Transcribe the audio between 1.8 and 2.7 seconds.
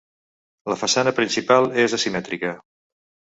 és asimètrica.